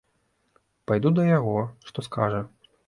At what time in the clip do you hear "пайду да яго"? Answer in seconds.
0.91-1.57